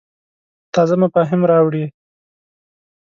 تازه 0.73 0.95
مفاهیم 1.03 1.41
راوړې. 1.51 1.85